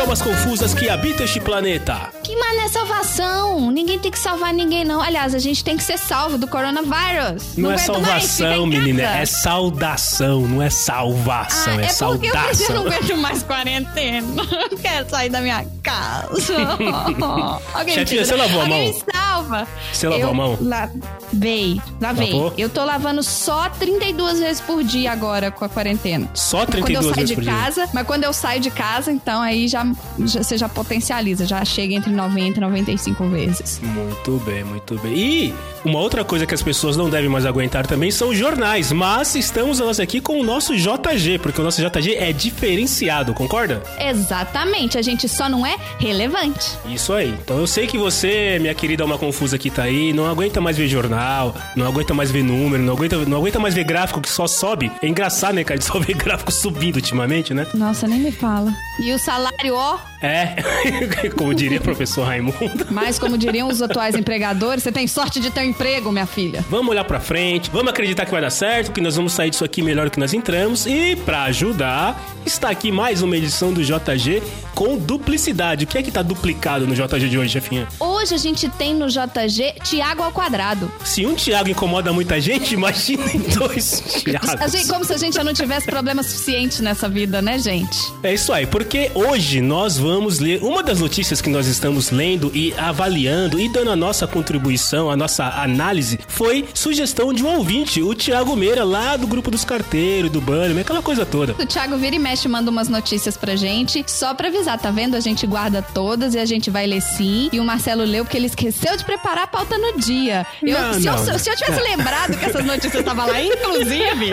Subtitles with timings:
[0.06, 2.12] Almas confusas que habitam este planeta.
[2.22, 3.72] Que mané salvação?
[3.72, 5.02] Ninguém tem que salvar ninguém, não.
[5.02, 7.58] Aliás, a gente tem que ser salvo do coronavírus.
[7.58, 9.02] Não, não é salvação, mais, menina.
[9.02, 11.74] É saudação, não é salvação.
[11.74, 12.68] Ah, é, é saudação.
[12.70, 14.28] Eu não aguento mais quarentena.
[14.72, 16.54] Não quero sair da minha casa.
[17.74, 18.80] alguém Chefinha, você lavou a mão?
[18.80, 19.68] Me salva.
[19.92, 20.58] Você lavou eu a mão?
[20.62, 21.82] Lavei.
[22.00, 22.34] Lavei.
[22.34, 22.54] Lavou?
[22.58, 26.30] Eu tô lavando só 32 vezes por dia agora com a quarentena.
[26.36, 27.54] Só 32 vezes por dia?
[27.54, 29.84] Quando eu saio de casa, mas quando eu saio de casa, então aí já,
[30.18, 33.82] você já potencializa, já chega entre 90 e 95 vezes.
[33.84, 35.14] Muito bem, muito bem.
[35.14, 38.92] E uma outra coisa que as pessoas não devem mais aguentar também são os jornais,
[38.92, 43.84] mas estamos nós aqui com o nosso JG, porque o nosso JG é diferenciado, concorda?
[44.00, 46.78] Exatamente, a gente só não é relevante.
[46.88, 47.30] Isso aí.
[47.30, 50.78] Então eu sei que você, minha querida uma confusa que tá aí, não aguenta mais
[50.78, 54.30] ver jornal, não aguenta mais ver número, não aguenta, não aguenta mais ver gráfico que
[54.30, 54.92] só sobe.
[55.02, 55.78] É engraçado, né, cara?
[55.78, 57.68] De só ver gráfico subindo ultimamente, né?
[57.74, 58.74] Nossa, nem me fala.
[59.00, 59.85] E o salário, ó,
[60.22, 60.56] é,
[61.38, 62.88] como diria o professor Raimundo.
[62.92, 66.64] Mas como diriam os atuais empregadores, você tem sorte de ter um emprego, minha filha.
[66.70, 69.64] Vamos olhar pra frente, vamos acreditar que vai dar certo, que nós vamos sair disso
[69.64, 70.86] aqui melhor do que nós entramos.
[70.86, 74.42] E para ajudar, está aqui mais uma edição do JG
[74.76, 75.86] com duplicidade.
[75.86, 77.88] O que é que tá duplicado no JG de hoje, chefinha?
[78.00, 80.92] Hoje a gente tem no JG Tiago ao quadrado.
[81.04, 84.88] Se um Tiago incomoda muita gente, imaginem dois Tiagos.
[84.88, 87.98] Como se a gente já não tivesse problema suficiente nessa vida, né, gente?
[88.22, 92.52] É isso aí, porque hoje nós vamos ler uma das notícias que nós estamos lendo
[92.54, 98.02] e avaliando e dando a nossa contribuição, a nossa análise, foi sugestão de um ouvinte,
[98.02, 101.54] o Thiago Meira, lá do grupo dos carteiros, do Banner, aquela coisa toda.
[101.54, 105.16] O Thiago vira e mexe, manda umas notícias pra gente, só pra avisar, tá vendo?
[105.16, 107.50] A gente guarda todas e a gente vai ler sim.
[107.52, 110.46] E o Marcelo leu porque ele esqueceu de preparar a pauta no dia.
[110.62, 111.14] Eu, não, se, não.
[111.28, 114.32] Eu, se eu tivesse lembrado que essas notícias estavam lá, inclusive.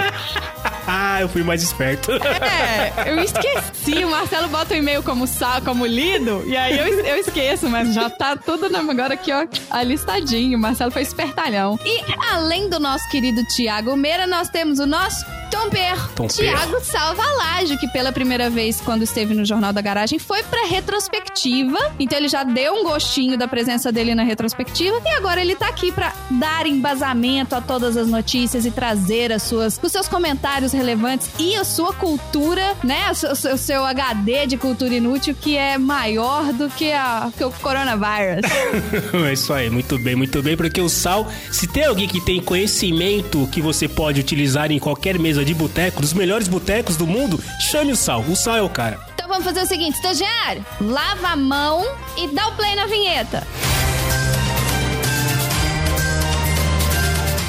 [0.87, 2.11] Ah, eu fui mais esperto.
[2.43, 4.05] É, eu esqueci.
[4.05, 5.27] O Marcelo bota o e-mail como
[5.65, 9.47] como lido, e aí eu, eu esqueço, mas já tá tudo na, agora aqui, ó,
[9.71, 10.59] alistadinho.
[10.59, 11.79] O Marcelo foi espertalhão.
[11.85, 17.87] E além do nosso querido Tiago Meira, nós temos o nosso Tomper, Tiago Salvalage, que
[17.89, 21.79] pela primeira vez, quando esteve no Jornal da Garagem, foi pra retrospectiva.
[21.99, 25.03] Então ele já deu um gostinho da presença dele na retrospectiva.
[25.05, 29.43] E agora ele tá aqui pra dar embasamento a todas as notícias e trazer as
[29.43, 33.11] suas, os seus comentários relevantes e a sua cultura, né?
[33.11, 37.45] O seu, o seu HD de cultura inútil, que é maior do que, a, que
[37.45, 38.51] o coronavírus.
[39.27, 40.57] é isso aí, muito bem, muito bem.
[40.57, 45.19] Porque o Sal, se tem alguém que tem conhecimento que você pode utilizar em qualquer
[45.19, 48.23] mesa de boteco, dos melhores botecos do mundo, chame o Sal.
[48.29, 49.01] O Sal é o cara.
[49.15, 51.85] Então vamos fazer o seguinte, estagiário, lava a mão
[52.17, 53.47] e dá o play na vinheta.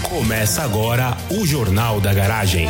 [0.03, 2.67] Começa agora o Jornal da Garagem.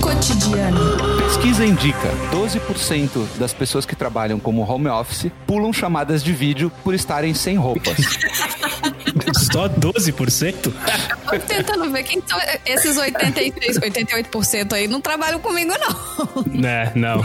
[0.00, 0.80] Cotidiano.
[1.18, 6.94] Pesquisa indica 12% das pessoas que trabalham como home office pulam chamadas de vídeo por
[6.94, 7.96] estarem sem roupas.
[9.52, 10.54] Só 12%?
[10.62, 14.88] Tô tentando ver quem são esses 83, 88% aí.
[14.88, 16.68] Não trabalham comigo, não.
[16.68, 17.22] É, não.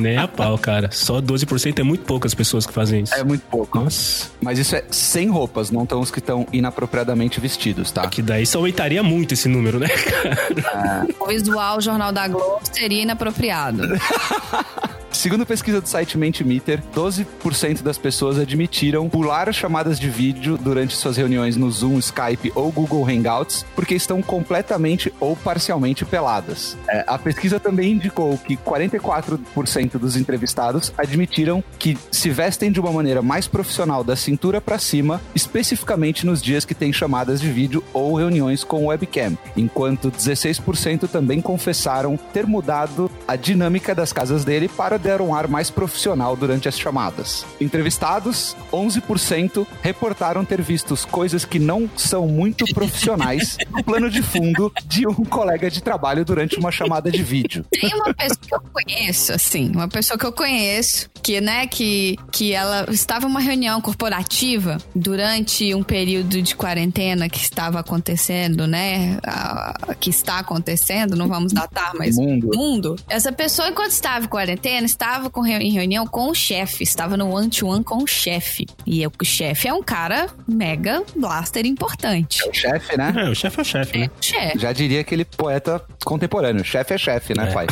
[0.00, 0.90] Nem a pau, cara.
[0.92, 3.14] Só 12% é muito poucas pessoas que fazem isso.
[3.14, 3.78] É muito pouco.
[3.78, 4.28] Nossa.
[4.40, 8.06] Mas isso é sem roupas, não estão os que estão inapropriadamente vestidos, tá?
[8.08, 11.06] Que daí só aumentaria muito esse número, né, cara?
[11.08, 11.22] É.
[11.22, 13.82] O visual Jornal da Globo seria inapropriado.
[15.22, 21.16] Segundo pesquisa do site Mentimeter, 12% das pessoas admitiram pular chamadas de vídeo durante suas
[21.16, 26.76] reuniões no Zoom, Skype ou Google Hangouts porque estão completamente ou parcialmente peladas.
[26.88, 32.90] É, a pesquisa também indicou que 44% dos entrevistados admitiram que se vestem de uma
[32.90, 37.84] maneira mais profissional da cintura para cima, especificamente nos dias que tem chamadas de vídeo
[37.92, 44.66] ou reuniões com webcam, enquanto 16% também confessaram ter mudado a dinâmica das casas dele
[44.66, 47.44] para deram um ar mais profissional durante as chamadas.
[47.60, 54.72] Entrevistados, 11% reportaram ter visto coisas que não são muito profissionais no plano de fundo
[54.86, 57.64] de um colega de trabalho durante uma chamada de vídeo.
[57.70, 62.16] Tem uma pessoa que eu conheço, assim, uma pessoa que eu conheço, que, né, que,
[62.30, 68.66] que ela estava em uma reunião corporativa durante um período de quarentena que estava acontecendo,
[68.66, 72.50] né, a, que está acontecendo, não vamos datar, mas Mundo.
[72.54, 72.96] mundo.
[73.08, 77.16] Essa pessoa, enquanto estava em quarentena, estava com, reu- em reunião com o chefe, estava
[77.16, 78.66] no one-to-one com o chefe.
[78.86, 82.48] E o chefe é um cara mega blaster importante.
[82.48, 83.12] O chefe, né?
[83.16, 84.10] É, o chefe é o chefe, né?
[84.20, 84.58] Chefe.
[84.60, 86.64] Já diria aquele poeta contemporâneo.
[86.64, 87.66] Chefe é chefe, né, pai?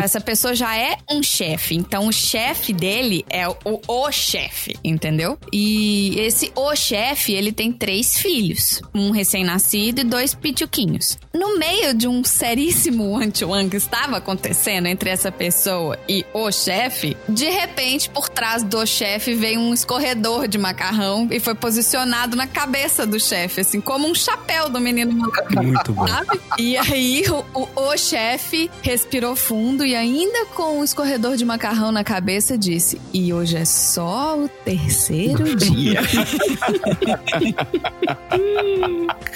[0.00, 1.74] Essa pessoa já é um chefe.
[1.74, 3.56] Então, o chefe dele é o,
[3.86, 5.38] o chefe, entendeu?
[5.52, 8.80] E esse o chefe, ele tem três filhos.
[8.94, 11.18] Um recém-nascido e dois pituquinhos.
[11.34, 17.16] No meio de um seríssimo one-to-one que estava acontecendo entre essa pessoa e o chefe,
[17.28, 22.46] de repente, por trás do chefe veio um escorredor de macarrão e foi posicionado na
[22.46, 25.62] cabeça do chefe, assim, como um chapéu do menino macarrão.
[25.64, 26.06] Muito bom.
[26.06, 26.40] Sabe?
[26.58, 31.90] E aí o, o, o chefe respirou fundo e ainda com o escorredor de macarrão
[31.92, 36.00] na cabeça disse: "E hoje é só o terceiro dia".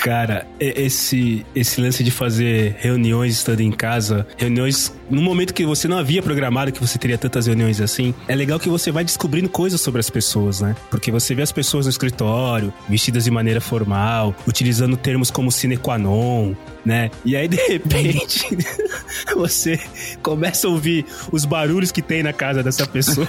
[0.02, 5.64] Cara, e- esse, esse lance de fazer reuniões estando em casa, reuniões no momento que
[5.64, 9.04] você não havia programado que você teria tantas reuniões assim, é legal que você vai
[9.04, 10.74] descobrindo coisas sobre as pessoas, né?
[10.90, 15.76] Porque você vê as pessoas no escritório, vestidas de maneira formal, utilizando termos como sine
[15.76, 16.54] qua non,
[16.84, 17.11] né?
[17.25, 18.46] E aí, de repente,
[19.34, 19.81] você
[20.23, 23.26] começa a ouvir os barulhos que tem na casa dessa pessoa,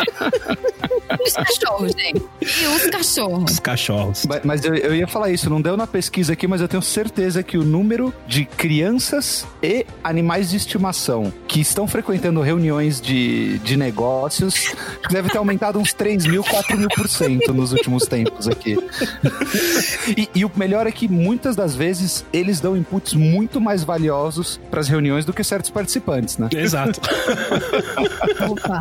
[1.26, 2.22] os cachorros, gente.
[2.42, 3.52] E os cachorros.
[3.52, 4.26] os cachorros.
[4.26, 6.82] Mas- Mas eu, eu ia falar isso, não deu na pesquisa aqui, mas eu tenho
[6.82, 13.58] certeza que o número de crianças e animais de estimação que estão frequentando reuniões de,
[13.60, 14.72] de negócios
[15.10, 18.76] deve ter aumentado uns 3 mil, 4 mil por cento nos últimos tempos aqui.
[20.16, 24.60] E, e o melhor é que muitas das vezes eles dão inputs muito mais valiosos
[24.70, 26.48] para as reuniões do que certos participantes, né?
[26.52, 27.00] Exato.
[28.50, 28.78] Opa.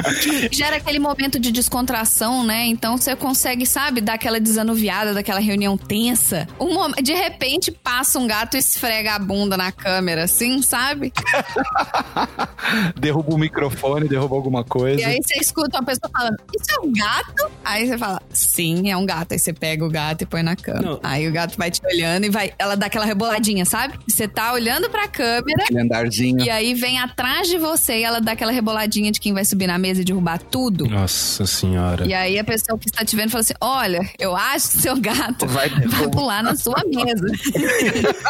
[0.51, 2.65] Gera aquele momento de descontração, né?
[2.65, 6.47] Então você consegue, sabe, dar aquela desanuviada daquela reunião tensa.
[6.59, 11.11] Um de repente passa um gato e esfrega a bunda na câmera, assim, sabe?
[12.99, 15.01] Derruba o microfone, derruba alguma coisa.
[15.01, 17.51] E aí você escuta uma pessoa falando, isso é um gato?
[17.63, 19.33] Aí você fala, sim, é um gato.
[19.33, 20.81] Aí você pega o gato e põe na cama.
[20.81, 20.99] Não.
[21.03, 22.51] Aí o gato vai te olhando e vai.
[22.57, 23.97] Ela dá aquela reboladinha, sabe?
[24.07, 25.63] Você tá olhando pra câmera.
[25.63, 26.43] Aquele andarzinho.
[26.43, 29.67] E aí vem atrás de você e ela dá aquela reboladinha de quem vai subir
[29.67, 30.87] na mesa e derrubar tudo.
[30.87, 32.05] Nossa senhora.
[32.05, 34.99] E aí a pessoa que está te vendo fala assim: olha, eu acho que seu
[34.99, 37.25] gato Vai vai pular na sua mesa.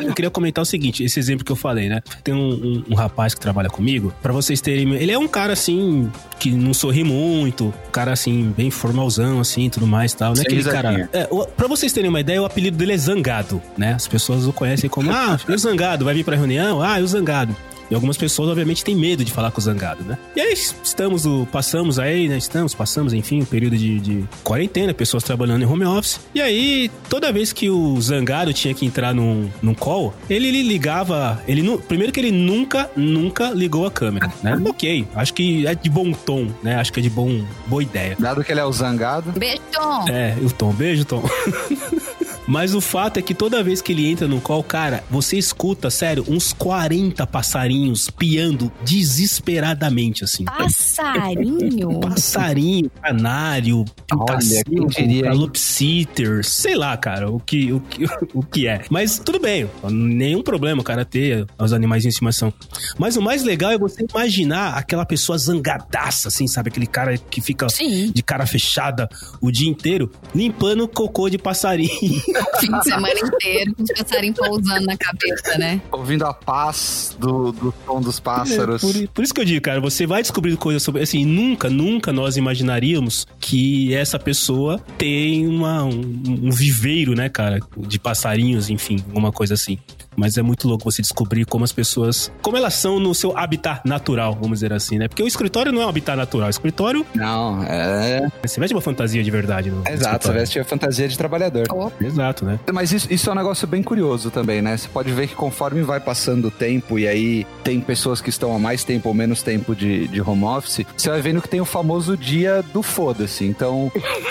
[0.00, 2.00] Eu queria comentar o seguinte, esse exemplo que eu falei, né?
[2.24, 4.92] Tem um, um- um rapaz que trabalha comigo, pra vocês terem...
[4.94, 9.68] Ele é um cara, assim, que não sorri muito, um cara, assim, bem formalzão, assim,
[9.68, 10.34] tudo mais e tal.
[10.34, 11.08] Não é Sem aquele cara...
[11.12, 13.94] É, pra vocês terem uma ideia, o apelido dele é Zangado, né?
[13.94, 16.82] As pessoas o conhecem como, ah, o Zangado, vai vir pra reunião?
[16.82, 17.54] Ah, e o Zangado.
[17.92, 20.16] E algumas pessoas, obviamente, têm medo de falar com o Zangado, né?
[20.34, 22.38] E aí, estamos, o, passamos aí, né?
[22.38, 26.18] Estamos, passamos, enfim, um período de, de quarentena, pessoas trabalhando em home office.
[26.34, 30.62] E aí, toda vez que o Zangado tinha que entrar num, num call, ele, ele
[30.62, 31.42] ligava.
[31.46, 34.58] Ele nu- primeiro que ele nunca, nunca ligou a câmera, né?
[34.66, 36.76] Ok, acho que é de bom tom, né?
[36.76, 38.16] Acho que é de bom, boa ideia.
[38.18, 39.32] Dado que ele é o zangado.
[39.32, 40.06] Beijo, Tom.
[40.08, 41.22] É, e o Tom, beijo, Tom.
[42.46, 45.90] Mas o fato é que toda vez que ele entra no call, cara, você escuta,
[45.90, 50.44] sério, uns 40 passarinhos piando desesperadamente, assim.
[50.44, 52.00] Passarinho?
[52.00, 55.22] Passarinho, canário, Olha, quem diria, hein?
[55.24, 58.82] calopsiter, sei lá, cara, o que, o, que, o que é.
[58.90, 62.52] Mas tudo bem, nenhum problema o cara ter os animais em estimação.
[62.98, 66.70] Mas o mais legal é você imaginar aquela pessoa zangadaça, assim, sabe?
[66.70, 68.10] Aquele cara que fica Sim.
[68.12, 69.08] de cara fechada
[69.40, 72.22] o dia inteiro, limpando cocô de passarinho.
[72.60, 75.80] Fim de semana inteiro, com os passarinhos pousando na cabeça, né?
[75.90, 78.82] Ouvindo a paz do, do tom dos pássaros.
[78.82, 81.02] É, por, por isso que eu digo, cara, você vai descobrindo coisas sobre.
[81.02, 87.60] Assim, nunca, nunca nós imaginaríamos que essa pessoa tem uma, um, um viveiro, né, cara,
[87.76, 89.78] de passarinhos, enfim, alguma coisa assim.
[90.16, 92.30] Mas é muito louco você descobrir como as pessoas.
[92.42, 95.08] Como elas são no seu habitat natural, vamos dizer assim, né?
[95.08, 96.46] Porque o escritório não é um habitat natural.
[96.48, 98.28] O escritório, Não, é.
[98.42, 101.66] você veste uma fantasia de verdade no Exato, você veste a fantasia de trabalhador.
[102.00, 102.58] Exato, né?
[102.72, 104.76] Mas isso, isso é um negócio bem curioso também, né?
[104.76, 108.54] Você pode ver que conforme vai passando o tempo e aí tem pessoas que estão
[108.54, 111.60] há mais tempo ou menos tempo de, de home office, você vai vendo que tem
[111.60, 113.44] o famoso dia do foda-se.
[113.44, 113.90] Então,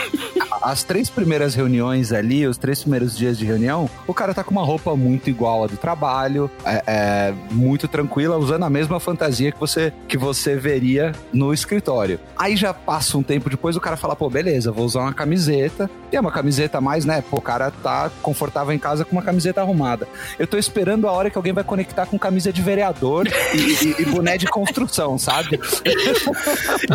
[0.62, 4.52] as três primeiras reuniões ali, os três primeiros dias de reunião, o cara tá com
[4.52, 9.52] uma roupa muito igual à do trabalho, é, é, muito tranquila, usando a mesma fantasia
[9.52, 12.20] que você, que você veria no escritório.
[12.38, 15.90] Aí já passa um tempo depois, o cara fala, pô, beleza, vou usar uma camiseta.
[16.12, 17.24] E é uma camiseta mais, né?
[17.30, 20.08] Pô, o cara tá confortável em casa com uma camiseta arrumada.
[20.38, 24.02] Eu tô esperando a hora que alguém vai conectar com camisa de vereador e, e,
[24.02, 25.60] e boné de construção, sabe?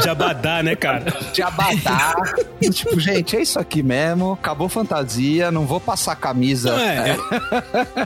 [0.00, 1.04] De abadá, né, cara?
[1.32, 2.14] De abadá.
[2.70, 4.32] tipo, gente, é isso aqui mesmo.
[4.32, 7.16] Acabou fantasia, não vou passar camisa É,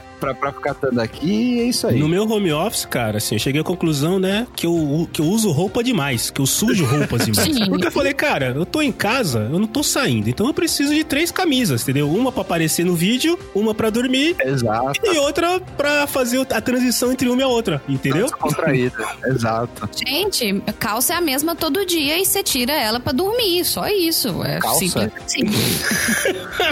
[0.21, 1.61] pra, pra ficar estando aqui.
[1.61, 1.99] É isso aí.
[1.99, 5.25] No meu home office, cara, assim, eu cheguei à conclusão, né, que eu, que eu
[5.27, 7.49] uso roupa demais, que eu sujo roupas demais.
[7.57, 7.69] Sim.
[7.69, 10.95] Porque eu falei, cara, eu tô em casa, eu não tô saindo, então eu preciso
[10.95, 12.11] de três camisas, entendeu?
[12.11, 15.01] Uma pra aparecer no vídeo, uma pra dormir Exato.
[15.05, 18.27] e outra pra fazer a transição entre uma e a outra, entendeu?
[18.27, 19.09] Descontraída.
[19.27, 19.89] Exato.
[19.97, 23.65] Gente, calça é a mesma todo dia e você tira ela pra dormir.
[23.65, 24.43] Só isso.
[24.45, 25.11] É Calça?
[25.27, 25.81] simples.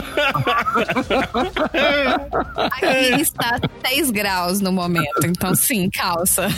[2.57, 5.25] Aqui está 6 graus no momento.
[5.25, 6.49] Então, sim, calça.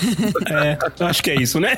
[0.51, 1.77] É, eu acho que é isso, né?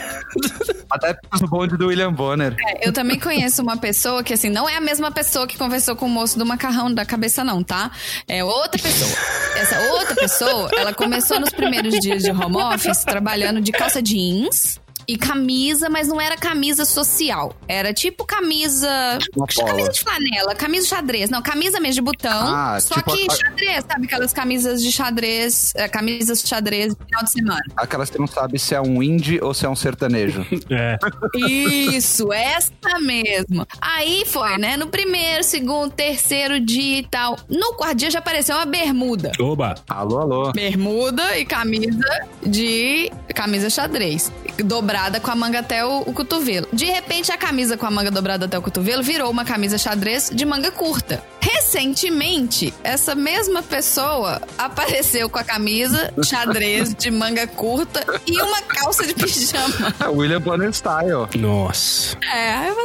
[0.90, 2.54] Até o bonde do William Bonner.
[2.68, 5.96] É, Eu também conheço uma pessoa que, assim, não é a mesma pessoa que conversou
[5.96, 7.90] com o moço do macarrão da cabeça, não, tá?
[8.28, 9.10] É outra pessoa.
[9.56, 14.80] Essa outra pessoa, ela começou nos primeiros dias de home office trabalhando de calça jeans.
[15.08, 17.54] E camisa, mas não era camisa social.
[17.66, 19.18] Era tipo camisa.
[19.66, 21.28] Camisa de flanela, camisa xadrez.
[21.28, 22.30] Não, camisa mesmo de botão.
[22.54, 24.06] Ah, só tipo que a- xadrez, sabe?
[24.06, 27.62] Aquelas camisas de xadrez, é, camisas de xadrez de final de semana.
[27.76, 30.46] Aquelas que não sabe se é um indie ou se é um sertanejo.
[30.70, 30.96] É.
[31.36, 33.66] Isso, essa mesmo.
[33.80, 34.76] Aí foi, né?
[34.76, 37.36] No primeiro, segundo, terceiro dia e tal.
[37.48, 39.32] No quarto dia já apareceu uma bermuda.
[39.40, 39.74] Oba.
[39.88, 40.52] alô, alô.
[40.52, 42.08] Bermuda e camisa
[42.46, 43.10] de.
[43.34, 44.32] camisa xadrez.
[44.64, 46.68] Dobrada com a manga até o, o cotovelo.
[46.72, 50.30] De repente, a camisa com a manga dobrada até o cotovelo virou uma camisa xadrez
[50.32, 51.22] de manga curta.
[51.40, 59.06] Recentemente, essa mesma pessoa apareceu com a camisa xadrez de manga curta e uma calça
[59.06, 59.94] de pijama.
[60.00, 61.28] É William Bonner Style.
[61.36, 62.16] Nossa.
[62.32, 62.81] É, aí eu falei,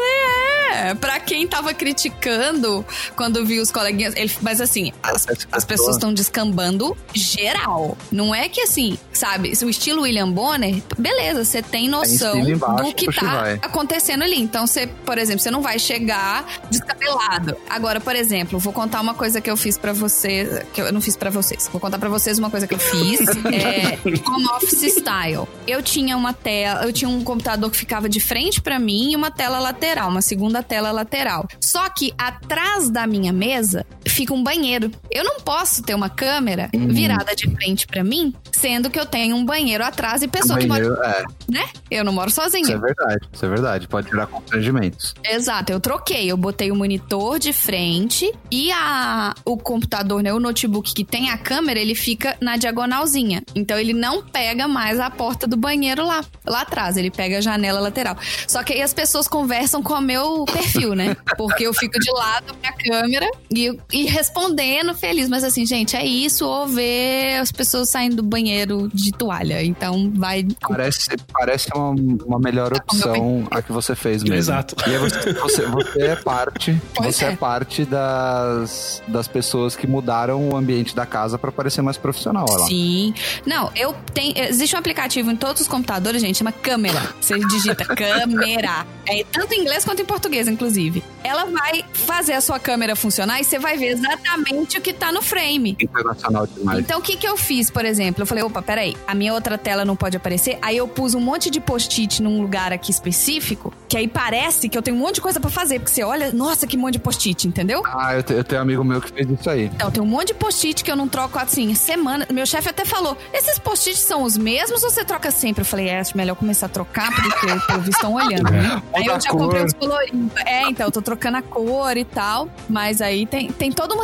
[0.74, 0.94] é.
[0.96, 4.16] Pra quem tava criticando quando viu os coleguinhas.
[4.16, 7.98] ele- mas assim, as, as pessoas estão descambando geral.
[8.12, 12.84] Não é que assim, sabe, o estilo William Bonner, beleza, você tem noção estilo embaixo,
[12.84, 13.54] do que tá vai.
[13.62, 14.40] acontecendo ali.
[14.40, 17.56] Então, você, por exemplo, você não vai chegar descabelado.
[17.70, 21.02] Agora, por exemplo, vou contar uma coisa que eu fiz pra você, que eu não
[21.02, 21.68] fiz pra vocês.
[21.72, 23.20] Vou contar pra vocês uma coisa que eu fiz.
[23.52, 23.98] é
[24.30, 25.48] home office style.
[25.68, 29.16] Eu tinha uma tela, eu tinha um computador que ficava de frente pra mim e
[29.16, 31.48] uma tela lateral, uma segunda tela lateral.
[31.62, 34.92] Só que atrás da minha mesa fica um banheiro.
[35.12, 36.88] Eu não posso ter uma câmera Uhum.
[36.90, 40.68] virada de frente pra mim, sendo que eu tenho um banheiro atrás e pessoa que
[40.68, 41.66] mora, Banheiro, é, né?
[41.90, 42.64] Eu não moro sozinha.
[42.64, 43.28] isso é verdade.
[43.34, 43.88] Isso é verdade.
[43.88, 45.14] Pode gerar constrangimentos.
[45.24, 46.30] Exato, eu troquei.
[46.32, 50.34] Eu botei o monitor de frente e a, o computador, né?
[50.34, 53.42] O notebook que tem a câmera, ele fica na diagonalzinha.
[53.56, 56.98] Então ele não pega mais a porta do banheiro lá, lá atrás.
[56.98, 58.18] Ele pega a janela lateral.
[58.48, 61.16] Só que aí as pessoas conversam com o meu perfil, né?
[61.38, 65.30] Porque eu fico de lado minha câmera e, e respondendo feliz.
[65.30, 69.64] Mas assim, gente, é isso ou ver as pessoas saindo do banheiro de toalha.
[69.64, 70.46] Então vai.
[70.68, 71.90] Parece, parece uma,
[72.26, 74.36] uma melhor Tá opção a que você fez mesmo.
[74.36, 74.76] Exato.
[74.88, 76.82] E aí você, você, você é parte.
[76.96, 77.30] Pois você é.
[77.30, 77.36] é.
[77.36, 82.46] parte das, das pessoas que mudaram o ambiente da casa pra parecer mais profissional.
[82.50, 82.68] Olha lá.
[82.68, 83.14] Sim.
[83.46, 84.38] Não, eu tenho.
[84.38, 87.02] Existe um aplicativo em todos os computadores, gente, chama câmera.
[87.20, 88.86] Você digita câmera.
[89.06, 91.04] É tanto em inglês quanto em português, inclusive.
[91.24, 95.12] Ela vai fazer a sua câmera funcionar e você vai ver exatamente o que tá
[95.12, 95.76] no frame.
[95.80, 96.80] Internacional demais.
[96.80, 98.22] Então, o que que eu fiz, por exemplo?
[98.22, 100.58] Eu falei, opa, peraí, a minha outra tela não pode aparecer.
[100.62, 104.78] Aí eu pus um monte de post-it num lugar aqui específico, que aí parece que
[104.78, 105.80] eu tenho um monte de coisa pra fazer.
[105.80, 107.82] Porque você olha, nossa, que monte de post-it, entendeu?
[107.86, 109.66] Ah, eu, te- eu tenho um amigo meu que fez isso aí.
[109.66, 112.28] Então, tem um monte de post-it que eu não troco assim, semana.
[112.32, 115.62] Meu chefe até falou: esses post-its são os mesmos ou você troca sempre?
[115.62, 118.52] Eu falei: é, acho melhor começar a trocar, porque pelo visto estão olhando.
[118.52, 118.82] né?
[118.96, 120.27] Aí eu já comprei os coloridos.
[120.46, 122.50] É, então, eu tô trocando a cor e tal.
[122.70, 124.04] Mas aí tem, tem toda uma,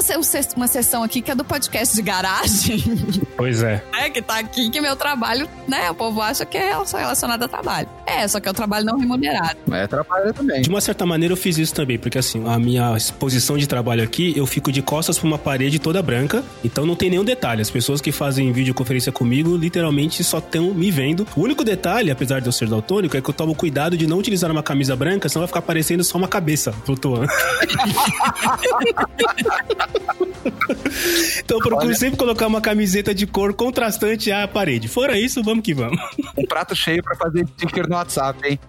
[0.56, 2.84] uma sessão aqui que é do podcast de garagem,
[3.38, 3.84] Pois é.
[3.92, 4.10] né?
[4.10, 5.90] Que tá aqui, que meu trabalho, né?
[5.92, 7.90] O povo acha que é só relacionado a trabalho.
[8.06, 9.58] É, só que é o trabalho não remunerado.
[9.72, 10.62] É trabalho também.
[10.62, 14.04] De uma certa maneira eu fiz isso também, porque assim, a minha exposição de trabalho
[14.04, 17.62] aqui, eu fico de costas pra uma parede toda branca, então não tem nenhum detalhe.
[17.62, 21.26] As pessoas que fazem videoconferência comigo, literalmente só estão me vendo.
[21.36, 24.18] O único detalhe, apesar de eu ser daltônico, é que eu tomo cuidado de não
[24.18, 27.28] utilizar uma camisa branca, senão vai ficar parecendo só uma cabeça flutuando.
[31.40, 34.88] então eu procuro sempre colocar uma camiseta de cor contrastante à parede.
[34.88, 36.00] Fora isso, vamos que vamos.
[36.38, 38.60] Um prato cheio pra fazer sticker no WhatsApp, hein?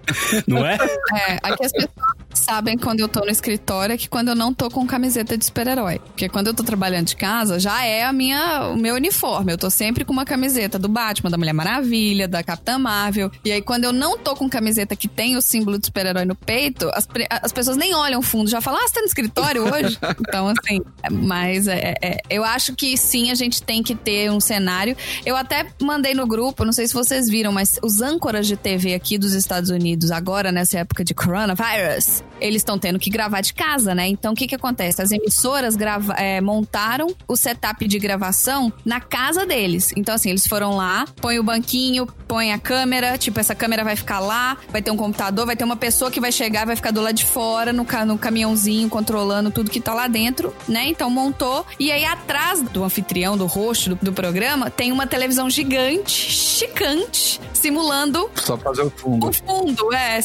[0.47, 0.75] Não é?
[0.75, 1.91] É, aqui as pessoas
[2.35, 5.45] sabem quando eu tô no escritório é que quando eu não tô com camiseta de
[5.45, 5.99] super-herói.
[5.99, 9.53] Porque quando eu tô trabalhando de casa, já é a minha, o meu uniforme.
[9.53, 13.31] Eu tô sempre com uma camiseta do Batman, da Mulher Maravilha, da Capitã Marvel.
[13.45, 16.35] E aí, quando eu não tô com camiseta que tem o símbolo de super-herói no
[16.35, 17.07] peito, as,
[17.43, 19.99] as pessoas nem olham fundo, já falam, ah, você tá no escritório hoje?
[20.21, 24.41] então, assim, mas é, é, eu acho que sim, a gente tem que ter um
[24.41, 24.97] cenário.
[25.25, 28.95] Eu até mandei no grupo, não sei se vocês viram, mas os âncoras de TV
[28.95, 33.55] aqui dos Estados Unidos, agora nessa época de coronavirus, eles estão tendo que gravar de
[33.55, 34.09] casa, né?
[34.09, 35.01] Então o que que acontece?
[35.01, 39.93] As emissoras grava é, montaram o setup de gravação na casa deles.
[39.97, 43.95] Então assim, eles foram lá, põe o banquinho, põe a câmera, tipo essa câmera vai
[43.95, 46.91] ficar lá, vai ter um computador, vai ter uma pessoa que vai chegar, vai ficar
[46.91, 50.89] do lado de fora no, no caminhãozinho controlando tudo que tá lá dentro, né?
[50.89, 55.49] Então montou e aí atrás do anfitrião, do rosto do, do programa, tem uma televisão
[55.49, 59.29] gigante, chicante, simulando só fazer o fundo.
[59.29, 60.19] O fundo, é,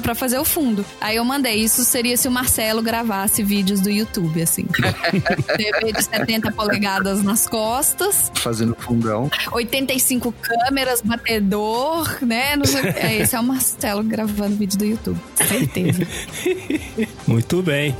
[0.00, 0.86] para fazer o fundo.
[1.00, 4.66] Aí eu mandei isso seria se o Marcelo gravasse vídeos do YouTube, assim.
[5.56, 8.30] TV de 70 polegadas nas costas.
[8.36, 9.28] Fazendo fundão.
[9.50, 11.55] 85 câmeras, batedor,
[12.22, 12.54] né?
[12.96, 15.20] É, esse é o Marcelo gravando vídeo do YouTube.
[15.34, 16.06] Certeza.
[17.26, 17.96] Muito bem.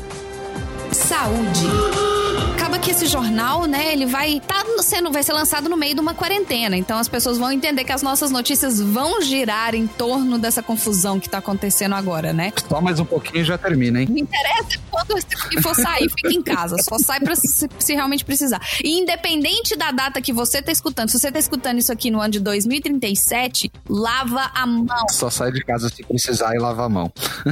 [0.93, 2.16] Saúde
[2.55, 6.01] acaba que esse jornal, né, ele vai tá sendo vai ser lançado no meio de
[6.01, 6.77] uma quarentena.
[6.77, 11.19] Então as pessoas vão entender que as nossas notícias vão girar em torno dessa confusão
[11.19, 12.53] que tá acontecendo agora, né?
[12.69, 14.09] Só mais um pouquinho e já termina, hein?
[14.11, 16.77] Me interessa quando você for sair, fique em casa.
[16.83, 18.61] Só sai para se, se, realmente precisar.
[18.83, 22.21] E independente da data que você tá escutando, se você tá escutando isso aqui no
[22.21, 25.09] ano de 2037, lava a mão.
[25.11, 27.13] Só sai de casa se precisar e lava a mão.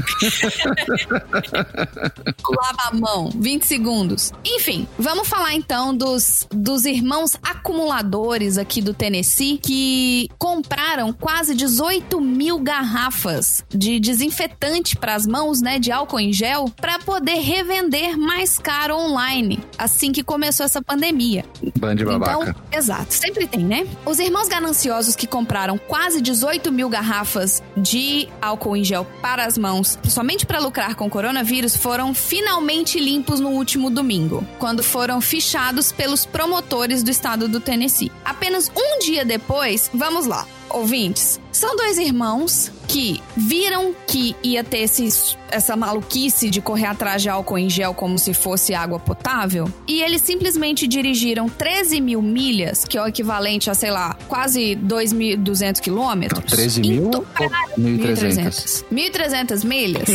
[2.48, 4.32] lava a mão, 20 segundos.
[4.44, 12.20] Enfim, Vamos falar então dos, dos irmãos acumuladores aqui do Tennessee que compraram quase 18
[12.20, 18.16] mil garrafas de desinfetante para as mãos, né, de álcool em gel, para poder revender
[18.16, 21.44] mais caro online assim que começou essa pandemia.
[21.78, 22.50] Band babaca.
[22.50, 23.86] Então, exato, sempre tem, né?
[24.04, 29.58] Os irmãos gananciosos que compraram quase 18 mil garrafas de álcool em gel para as
[29.58, 35.20] mãos, somente para lucrar com o coronavírus, foram finalmente limpos no último domingo, quando foram
[35.20, 38.10] fichados pelos promotores do estado do Tennessee.
[38.24, 44.80] Apenas um dia depois, vamos lá, ouvintes, são dois irmãos que viram que ia ter
[44.80, 49.72] esse, essa maluquice de correr atrás de álcool em gel como se fosse água potável.
[49.86, 54.76] E eles simplesmente dirigiram 13 mil milhas, que é o equivalente a, sei lá, quase
[54.76, 56.44] 2.200 quilômetros.
[56.44, 57.24] 13 mil ou
[57.78, 58.84] 1.300?
[58.92, 60.08] 1.300 milhas.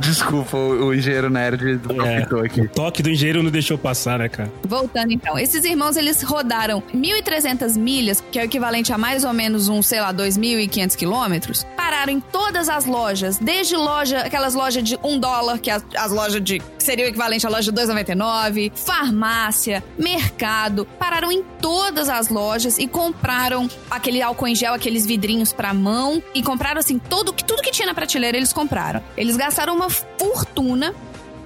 [0.00, 2.62] Desculpa, o, engenheiro nerd é, aqui.
[2.62, 4.50] O toque do engenheiro não deixou passar, né, cara?
[4.66, 5.38] Voltando então.
[5.38, 9.86] Esses irmãos, eles rodaram 1.300 milhas, que é o equivalente a mais ou menos uns,
[9.86, 15.18] sei lá, 2.500 quilômetros, pararam em todas as lojas, desde loja, aquelas lojas de um
[15.18, 16.58] dólar, que é as, as lojas de.
[16.58, 22.78] que seria o equivalente à loja de 2,99, farmácia, mercado, pararam em todas as lojas
[22.78, 27.62] e compraram aquele álcool em gel, aqueles vidrinhos pra mão, e compraram assim, todo, tudo
[27.62, 29.02] que tinha na prateleira eles compraram.
[29.16, 30.94] Eles gastaram uma fortuna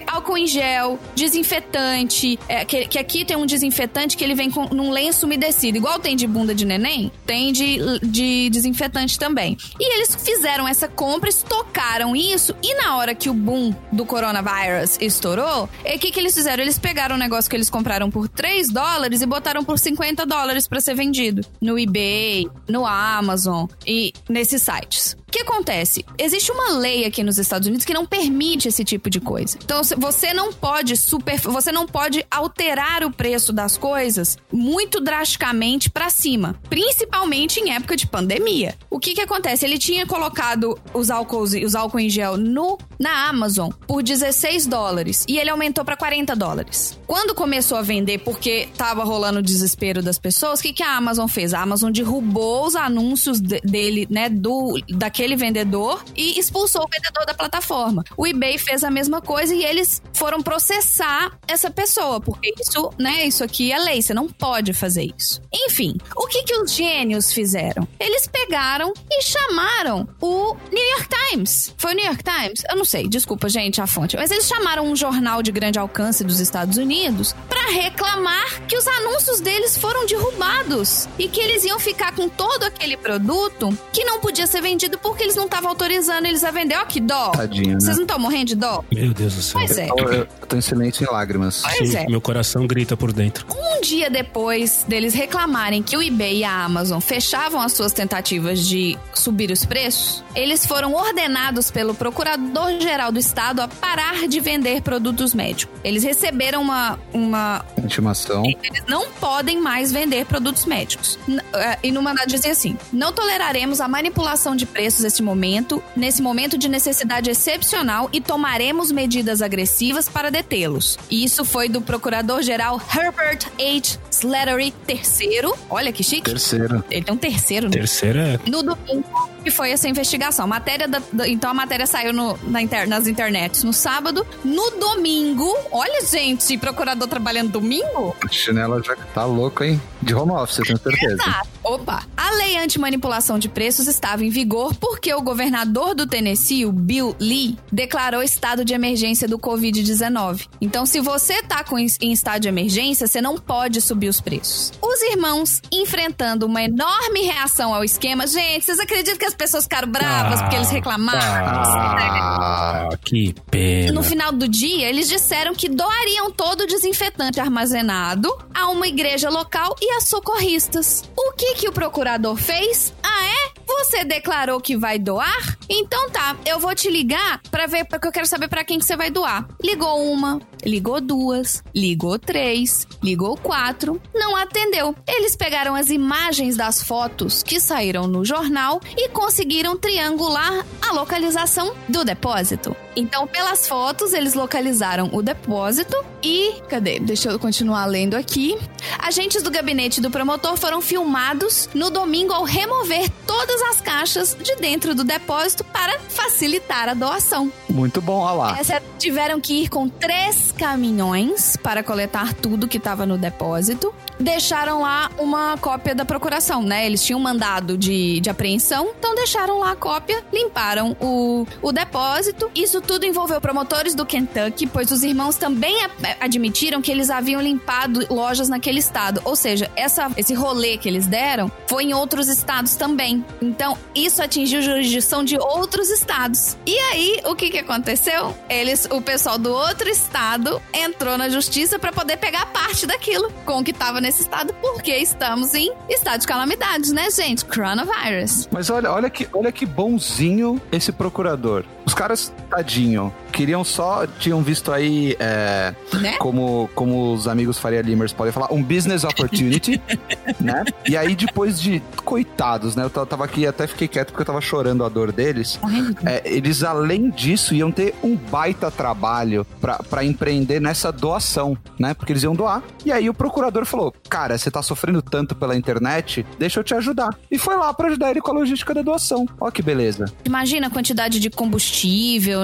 [0.06, 4.66] álcool em gel, desinfetante, é, que, que, aqui tem um desinfetante que ele vem com,
[4.66, 9.56] num lenço umedecido, igual tem de bunda de neném, tem de, de desinfetante também.
[9.78, 14.98] E eles fizeram essa compra, estocaram isso, e na hora que o boom do coronavírus
[15.00, 16.62] estourou, o que, que eles fizeram?
[16.62, 20.66] Eles pegaram um negócio que eles compraram por 3 dólares e botaram por 50 dólares
[20.66, 25.16] para ser vendido no eBay, no Amazon e nesses sites.
[25.32, 26.04] Que acontece?
[26.18, 29.58] Existe uma lei aqui nos Estados Unidos que não permite esse tipo de coisa.
[29.64, 35.88] Então você não pode super, você não pode alterar o preço das coisas muito drasticamente
[35.88, 38.74] para cima, principalmente em época de pandemia.
[38.90, 39.64] O que que acontece?
[39.64, 45.24] Ele tinha colocado os álcools, os álcool em gel no na Amazon por 16 dólares
[45.28, 46.98] e ele aumentou para 40 dólares.
[47.06, 50.96] Quando começou a vender porque tava rolando o desespero das pessoas, o que que a
[50.96, 51.52] Amazon fez?
[51.52, 56.88] A Amazon derrubou os anúncios de, dele, né, do daquele aquele vendedor e expulsou o
[56.88, 58.02] vendedor da plataforma.
[58.16, 63.24] O eBay fez a mesma coisa e eles foram processar essa pessoa, porque isso, né,
[63.24, 65.40] isso aqui é lei, você não pode fazer isso.
[65.52, 67.86] Enfim, o que que os gênios fizeram?
[68.00, 71.72] Eles pegaram e chamaram o New York Times.
[71.78, 72.62] Foi o New York Times?
[72.68, 74.16] Eu não sei, desculpa, gente, a fonte.
[74.16, 78.88] Mas eles chamaram um jornal de grande alcance dos Estados Unidos para reclamar que os
[78.88, 84.18] anúncios deles foram derrubados e que eles iam ficar com todo aquele produto que não
[84.18, 86.76] podia ser vendido por porque eles não estavam autorizando eles a vender.
[86.76, 87.30] Ó, que dó.
[87.30, 87.80] Tadinho, né?
[87.80, 88.82] Vocês não estão morrendo de dó?
[88.92, 89.60] Meu Deus do céu.
[89.60, 89.88] Pois é.
[89.88, 91.62] Eu, eu tô em silêncio e lágrimas.
[91.62, 92.06] Pois Sim, é.
[92.08, 93.46] meu coração grita por dentro.
[93.50, 98.66] Um dia depois deles reclamarem que o eBay e a Amazon fechavam as suas tentativas
[98.66, 104.80] de subir os preços, eles foram ordenados pelo Procurador-Geral do Estado a parar de vender
[104.82, 105.78] produtos médicos.
[105.84, 108.44] Eles receberam uma, uma Intimação.
[108.44, 111.18] eles não podem mais vender produtos médicos.
[111.54, 116.20] Eh, E no mandado dizia assim: não toleraremos a manipulação de preços nesse momento, nesse
[116.22, 120.98] momento de necessidade excepcional e tomaremos medidas agressivas para detê-los.
[121.10, 123.98] E isso foi do Procurador-Geral Herbert H.
[124.10, 125.52] Slattery III.
[125.70, 126.22] Olha que chique.
[126.30, 126.84] Terceiro.
[126.90, 127.72] Ele tem um terceiro, né?
[127.72, 128.50] Terceira é.
[128.50, 130.46] No domingo que foi essa investigação.
[130.46, 134.24] Matéria da- da- então a matéria saiu no- na inter- nas internets no sábado.
[134.44, 138.14] No domingo, olha gente, procurador trabalhando domingo?
[138.24, 139.80] A chinela já tá louco, hein?
[140.00, 141.14] De home office, eu tenho certeza.
[141.14, 141.48] Exato.
[141.64, 142.02] Opa!
[142.16, 147.16] A lei anti-manipulação de preços estava em vigor porque o governador do Tennessee, o Bill
[147.18, 150.48] Lee, declarou estado de emergência do Covid-19.
[150.60, 154.70] Então, se você tá com, em estado de emergência, você não pode subir os preços.
[154.82, 158.26] Os irmãos enfrentando uma enorme reação ao esquema.
[158.26, 161.46] Gente, vocês acreditam que as pessoas ficaram bravas porque eles reclamaram?
[161.46, 163.92] Ah, Que pena.
[163.92, 169.30] No final do dia, eles disseram que doariam todo o desinfetante armazenado a uma igreja
[169.30, 171.02] local e a socorristas.
[171.16, 172.92] O que que o procurador fez?
[173.02, 173.61] Ah, é?
[173.78, 175.56] Você declarou que vai doar?
[175.68, 178.84] Então tá, eu vou te ligar pra ver, porque eu quero saber pra quem que
[178.84, 179.48] você vai doar.
[179.62, 184.94] Ligou uma, ligou duas, ligou três, ligou quatro, não atendeu.
[185.08, 191.74] Eles pegaram as imagens das fotos que saíram no jornal e conseguiram triangular a localização
[191.88, 192.76] do depósito.
[192.94, 196.54] Então, pelas fotos, eles localizaram o depósito e.
[196.68, 197.00] Cadê?
[197.00, 198.58] Deixa eu continuar lendo aqui.
[198.98, 204.56] Agentes do gabinete do promotor foram filmados no domingo ao remover todas as caixas de
[204.56, 207.50] dentro do depósito para facilitar a doação.
[207.68, 208.58] muito bom, olha lá.
[208.58, 213.92] Essa tiveram que ir com três caminhões para coletar tudo que estava no depósito.
[214.20, 216.86] Deixaram lá uma cópia da procuração, né?
[216.86, 222.50] Eles tinham mandado de, de apreensão, então deixaram lá a cópia, limparam o, o depósito.
[222.54, 227.40] Isso tudo envolveu promotores do Kentucky, pois os irmãos também a- admitiram que eles haviam
[227.40, 229.20] limpado lojas naquele estado.
[229.24, 233.24] Ou seja, essa, esse rolê que eles deram foi em outros estados também.
[233.42, 236.56] Então, isso atingiu jurisdição de outros estados.
[236.64, 238.34] E aí, o que que aconteceu?
[238.48, 243.58] Eles, o pessoal do outro estado entrou na justiça para poder pegar parte daquilo com
[243.58, 247.44] o que tava nesse estado, porque estamos em estado de calamidades, né, gente?
[247.44, 248.48] Coronavirus.
[248.50, 251.64] Mas olha, olha que, olha que bonzinho esse procurador.
[251.84, 256.16] Os caras, tadinho, queriam só, tinham visto aí, é, Né?
[256.18, 259.80] como, como os amigos Faria Limers podem falar, um business opportunity,
[260.40, 260.64] né?
[260.88, 262.84] E aí depois de, coitados, né?
[262.84, 265.58] Eu ta- tava aqui, até fiquei quieto porque eu tava chorando a dor deles.
[266.04, 269.46] É, eles, além disso, iam ter um baita trabalho
[269.88, 271.94] pra empreender nessa doação, né?
[271.94, 272.62] Porque eles iam doar.
[272.84, 276.74] E aí o procurador falou: Cara, você tá sofrendo tanto pela internet, deixa eu te
[276.74, 277.16] ajudar.
[277.30, 279.26] E foi lá pra ajudar ele com a logística da doação.
[279.40, 280.04] Ó, que beleza.
[280.24, 281.71] Imagina a quantidade de combustível,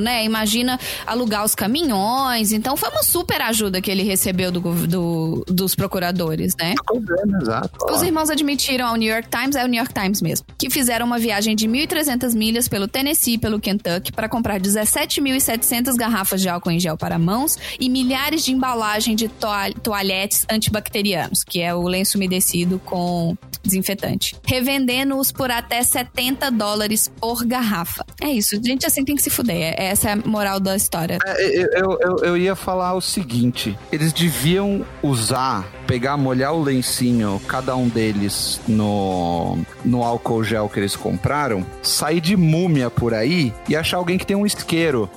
[0.00, 0.24] né?
[0.24, 2.52] Imagina alugar os caminhões.
[2.52, 6.74] Então foi uma super ajuda que ele recebeu do, do- dos procuradores, né?
[6.92, 7.70] Vendo, exato.
[7.92, 11.06] Os irmãos admitiram ao New York Times, é o New York Times mesmo, que fizeram
[11.06, 16.48] uma viagem de 1.300 milhas pelo Tennessee e pelo Kentucky para comprar 17.700 garrafas de
[16.48, 21.74] álcool em gel para mãos e milhares de embalagem de toal- toalhetes antibacterianos, que é
[21.74, 28.04] o lenço umedecido com desinfetante, revendendo-os por até 70 dólares por garrafa.
[28.22, 29.74] É isso, gente assim tem que se fuder.
[29.76, 31.18] É- Essa é a moral da história.
[31.26, 36.62] É, eu, eu, eu- eu ia falar o seguinte: eles deviam usar, pegar, molhar o
[36.62, 43.14] lencinho, cada um deles no, no álcool gel que eles compraram, sair de múmia por
[43.14, 45.08] aí e achar alguém que tem um isqueiro.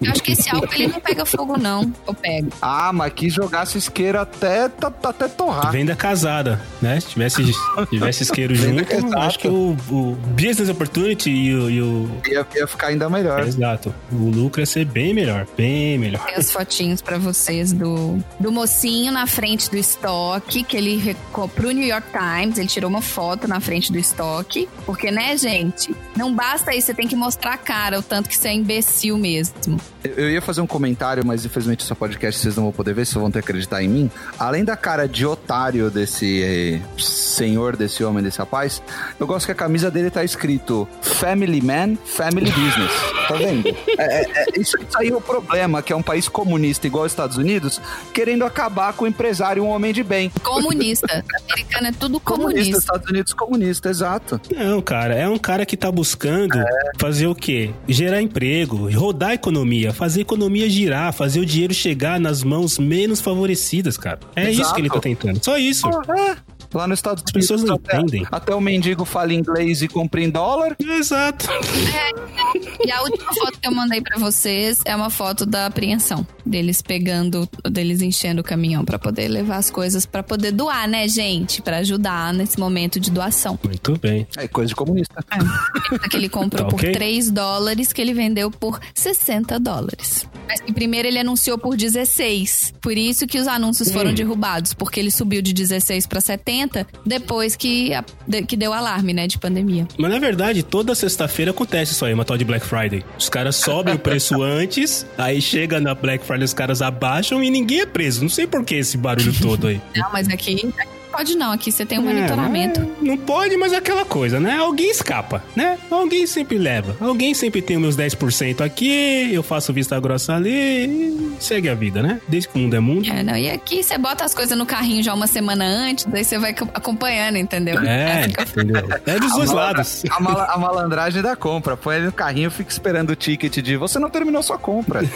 [0.00, 1.92] Eu acho que esse álcool ele não pega fogo, não.
[2.06, 2.48] Ou pega.
[2.62, 5.70] Ah, mas que jogasse isqueiro até, tá- tá- até torrar.
[5.70, 6.98] Venda casada, né?
[7.00, 7.42] Se tivesse,
[7.90, 12.66] tivesse isqueiro junto, acho que o, o business opportunity e o, e o- Ia, ia
[12.66, 13.40] ficar ainda melhor.
[13.46, 13.94] Exato.
[14.10, 15.46] O lucro ia ser bem melhor.
[15.56, 16.24] Bem melhor.
[16.24, 21.48] Tem as fotinhos pra vocês do, do mocinho na frente do estoque, que ele recou
[21.48, 24.68] pro New York Times, ele tirou uma foto na frente do estoque.
[24.86, 25.92] Porque, né, gente?
[26.16, 29.18] Não basta isso, você tem que mostrar a cara, o tanto que você é imbecil
[29.18, 29.80] mesmo.
[30.04, 33.20] Eu ia fazer um comentário, mas infelizmente esse podcast vocês não vão poder ver, vocês
[33.20, 34.10] vão ter que acreditar em mim.
[34.38, 38.80] Além da cara de otário desse eh, senhor, desse homem, desse rapaz,
[39.18, 42.92] eu gosto que a camisa dele tá escrito Family Man, Family Business.
[43.26, 43.76] tá vendo?
[43.98, 47.10] É, é, é, isso, aí é o problema, que é um país comunista igual os
[47.10, 47.80] Estados Unidos,
[48.14, 50.30] querendo acabar com o empresário, um homem de bem.
[50.42, 51.24] Comunista.
[51.50, 52.54] Americano é tudo comunista.
[52.54, 52.78] comunista.
[52.78, 54.40] Estados Unidos comunista, exato.
[54.54, 56.64] Não, cara, é um cara que tá buscando é.
[56.98, 57.70] fazer o quê?
[57.88, 62.78] Gerar emprego, rodar a economia, fazer a economia girar, fazer o dinheiro chegar nas mãos
[62.78, 64.20] menos favorecidas, cara.
[64.36, 64.60] É exato.
[64.60, 65.44] isso que ele tá tentando.
[65.44, 65.86] Só isso.
[65.88, 66.57] Ah, é.
[66.72, 67.50] Lá nos Estados As Unidos.
[67.50, 68.26] As pessoas não até, entendem.
[68.30, 70.76] Até o mendigo fala inglês e compra em dólar.
[70.78, 71.48] Exato.
[71.50, 76.26] É, e a última foto que eu mandei para vocês é uma foto da apreensão.
[76.44, 81.06] Deles pegando, deles enchendo o caminhão para poder levar as coisas, para poder doar, né,
[81.08, 81.62] gente?
[81.62, 83.58] para ajudar nesse momento de doação.
[83.64, 84.26] Muito bem.
[84.36, 85.24] É coisa de comunista.
[85.30, 86.08] É.
[86.08, 86.92] Que ele comprou tá, por okay.
[86.92, 90.26] 3 dólares, que ele vendeu por 60 dólares.
[90.46, 92.74] Mas que primeiro ele anunciou por 16.
[92.80, 93.92] Por isso que os anúncios hum.
[93.92, 96.57] foram derrubados, porque ele subiu de 16 para 70
[97.04, 99.86] depois que, a, de, que deu alarme, né, de pandemia.
[99.98, 103.04] Mas na verdade, toda sexta-feira acontece isso aí, uma tal de Black Friday.
[103.18, 107.50] Os caras sobem o preço antes, aí chega na Black Friday, os caras abaixam e
[107.50, 108.22] ninguém é preso.
[108.22, 109.80] Não sei por que esse barulho todo aí.
[109.94, 112.88] Não, mas aqui, aqui pode não, aqui você tem um é, monitoramento.
[113.02, 114.56] Não pode, mas é aquela coisa, né?
[114.56, 115.76] Alguém escapa, né?
[115.90, 116.96] Alguém sempre leva.
[117.00, 122.00] Alguém sempre tem os meus 10% aqui, eu faço vista grossa ali, segue a vida,
[122.00, 122.20] né?
[122.28, 123.10] Desde que o mundo é mundo.
[123.10, 126.24] É, não, e aqui você bota as coisas no carrinho já uma semana antes, daí
[126.24, 127.80] você vai acompanhando, entendeu?
[127.80, 128.86] É, entendeu?
[129.04, 130.04] É dos dois lados.
[130.08, 131.76] A, mal, a, malandragem da compra.
[131.76, 135.02] Põe ele no carrinho, fica esperando o ticket de você não terminou sua compra.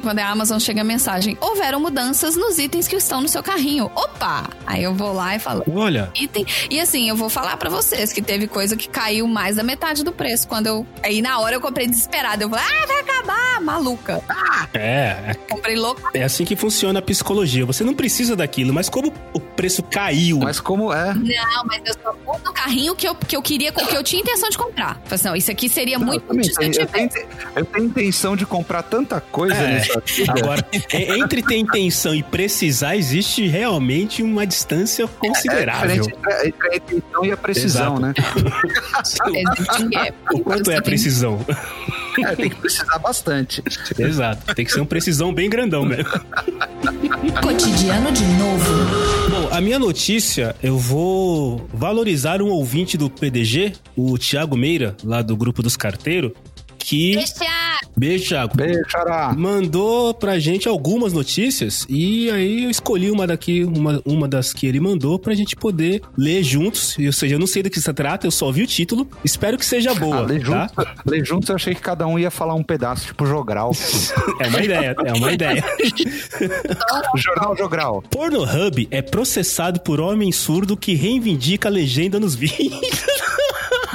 [0.00, 3.90] Quando a Amazon chega a mensagem, houveram mudanças nos itens que estão no seu carrinho.
[3.94, 4.48] Opa!
[4.66, 6.10] Aí eu vou lá e falo, olha.
[6.14, 6.46] Item.
[6.70, 10.02] E assim, eu vou falar para vocês que teve coisa que caiu mais da metade
[10.04, 10.48] do preço.
[10.48, 10.86] Quando eu.
[11.02, 12.44] Aí na hora eu comprei desesperada.
[12.44, 14.22] Eu falei, ah, vai acabar, maluca.
[14.28, 14.68] Ah!
[14.74, 15.34] É.
[15.48, 16.02] Comprei louco.
[16.14, 17.66] É assim que funciona a psicologia.
[17.66, 20.38] Você não precisa daquilo, mas como o preço caiu.
[20.38, 21.14] Mas como é?
[21.14, 24.20] Não, mas eu só pus no carrinho que eu, que eu queria, que eu tinha
[24.20, 24.94] intenção de comprar.
[25.04, 27.10] Falei assim, não, isso aqui seria não, muito eu, também, eu, tenho,
[27.56, 29.66] eu tenho intenção de comprar tanta coisa é.
[29.74, 29.89] nessa
[30.28, 36.06] Agora, entre ter intenção e precisar, existe realmente uma distância considerável.
[36.28, 38.00] É, entre a intenção e a precisão, Exato.
[38.00, 38.14] né?
[40.32, 41.44] o quanto é a precisão?
[42.18, 43.62] É, tem que precisar bastante.
[43.98, 44.54] Exato.
[44.54, 46.10] Tem que ser um precisão bem grandão mesmo.
[47.42, 49.30] Cotidiano de novo.
[49.30, 55.22] Bom, a minha notícia, eu vou valorizar um ouvinte do PDG, o Thiago Meira, lá
[55.22, 56.32] do grupo dos carteiros,
[56.78, 57.16] que.
[57.96, 58.56] Beijo, Thiago.
[58.56, 59.34] Beijo, Xará.
[59.36, 64.66] Mandou pra gente algumas notícias e aí eu escolhi uma daqui, uma, uma das que
[64.66, 66.96] ele mandou pra gente poder ler juntos.
[66.98, 69.08] Ou seja, eu não sei do que se trata, eu só vi o título.
[69.24, 70.18] Espero que seja boa.
[70.18, 70.46] Ah, ler, tá?
[70.46, 73.72] juntos, ler juntos eu achei que cada um ia falar um pedaço, tipo jogral.
[74.40, 75.64] é uma ideia, é uma ideia.
[77.16, 78.02] Jornal Jogral.
[78.10, 82.80] Pornohub é processado por homem surdo que reivindica a legenda nos vídeos.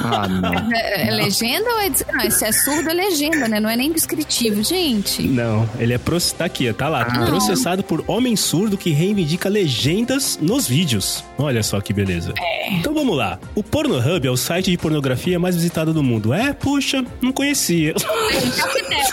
[0.06, 0.56] Ah, não.
[0.76, 1.90] É, é legenda ou é.
[2.12, 3.60] Não, se é surdo é legenda, né?
[3.60, 5.22] Não é nem descritivo, gente.
[5.22, 5.98] Não, ele é.
[5.98, 6.20] Pro...
[6.20, 7.02] Tá aqui, tá lá.
[7.02, 7.26] Ah.
[7.26, 11.24] Processado por homem surdo que reivindica legendas nos vídeos.
[11.38, 12.32] Olha só que beleza.
[12.38, 12.74] É.
[12.74, 13.38] Então vamos lá.
[13.54, 16.32] O Pornohub é o site de pornografia mais visitado do mundo.
[16.32, 17.94] É, puxa, não conhecia.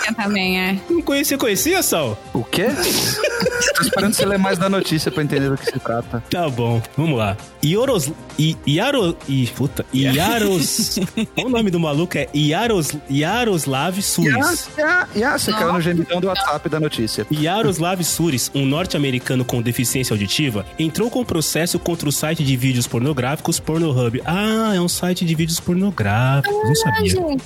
[0.07, 0.77] É também, é.
[0.89, 2.17] Não conhecia, conhecia, Sal?
[2.33, 2.67] O quê?
[3.75, 6.23] Tô esperando você ler mais da notícia pra entender do que se trata.
[6.29, 7.37] Tá bom, vamos lá.
[7.63, 8.11] Ioros...
[8.37, 9.15] I, Iaro...
[9.27, 9.85] I, puta.
[9.93, 10.99] Iaros...
[11.37, 14.69] o nome do maluco é Iaros, Yaroslav Suris.
[15.15, 17.25] Ya, você caiu no gemidão do WhatsApp da notícia.
[17.31, 22.87] Yaroslav Suris, um norte-americano com deficiência auditiva, entrou com processo contra o site de vídeos
[22.87, 24.21] pornográficos Pornohub.
[24.25, 26.53] Ah, é um site de vídeos pornográficos.
[26.63, 27.37] não sabia.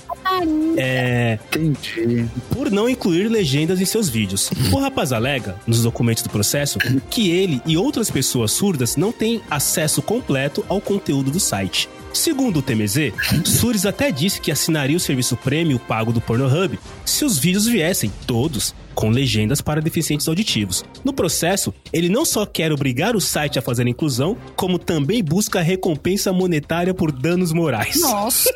[0.78, 1.40] É...
[1.48, 2.26] Entendi.
[2.52, 4.50] Por não incluir legendas em seus vídeos.
[4.72, 9.42] O rapaz alega, nos documentos do processo, que ele e outras pessoas surdas não têm
[9.50, 11.90] acesso completo ao conteúdo do site.
[12.14, 13.14] Segundo o TMZ,
[13.46, 18.12] Sures até disse que assinaria o serviço prêmio pago do Pornhub se os vídeos viessem,
[18.26, 20.84] todos, com legendas para deficientes auditivos.
[21.06, 25.24] No processo, ele não só quer obrigar o site a fazer a inclusão, como também
[25.24, 28.02] busca recompensa monetária por danos morais.
[28.02, 28.52] Nossa,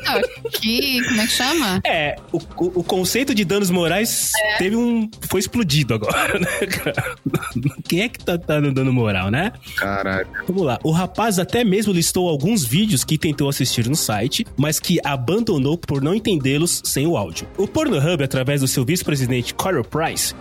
[0.60, 1.00] que.
[1.04, 1.80] Como é que chama?
[1.86, 4.58] É, o, o, o conceito de danos morais é.
[4.58, 5.08] teve um.
[5.28, 7.14] foi explodido agora, né, cara?
[7.86, 9.52] Quem é que tá, tá no dano moral, né?
[9.76, 10.26] Caralho.
[10.48, 10.76] Vamos lá.
[10.82, 15.78] O rapaz até mesmo listou alguns vídeos que tentou assistir no site, mas que abandonou
[15.78, 17.46] por não entendê-los sem o áudio.
[17.56, 20.31] O Pornhub, através do seu vice-presidente Carol Price,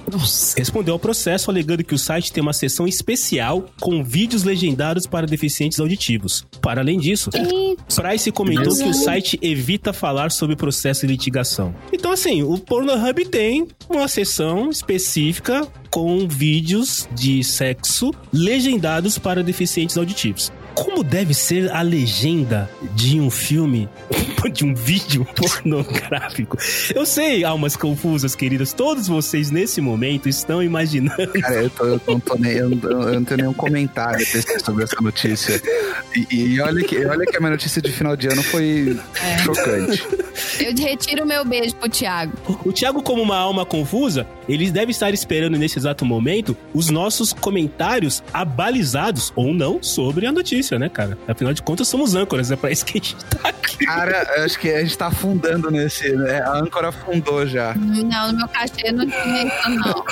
[0.58, 5.25] respondeu ao processo alegando que o site tem uma seção especial com vídeos legendados para
[5.27, 6.45] deficientes auditivos.
[6.62, 7.30] Para além disso,
[7.95, 11.73] Price comentou que o site evita falar sobre o processo de litigação.
[11.91, 19.97] Então, assim, o Pornhub tem uma seção específica com vídeos de sexo legendados para deficientes
[19.97, 20.51] auditivos.
[20.73, 23.88] Como deve ser a legenda de um filme,
[24.51, 26.57] de um vídeo pornográfico?
[26.93, 31.27] Eu sei, almas confusas, queridas, todos vocês nesse momento estão imaginando.
[31.41, 34.25] Cara, eu, tô, eu não tô nem, eu, não- eu não tenho nenhum comentário
[34.63, 35.62] sobre essa notícia.
[36.15, 38.99] E, e olha, que, olha que a minha notícia de final de ano foi
[39.43, 40.07] chocante.
[40.60, 42.34] Eu retiro o meu beijo pro Thiago.
[42.65, 47.34] O Thiago, como uma alma confusa, ele deve estar esperando nesse exato momento os nossos
[47.34, 51.17] comentários abalizados ou não sobre a notícia, né, cara?
[51.27, 53.86] Afinal de contas, somos âncoras, é pra isso que a gente tá aqui.
[53.86, 56.10] Cara, eu acho que a gente tá afundando nesse.
[56.15, 56.41] Né?
[56.41, 57.73] A âncora afundou já.
[57.75, 60.06] Não, no meu cachê não tinha isso, não.